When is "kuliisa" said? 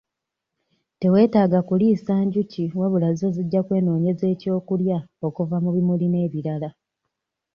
1.67-2.13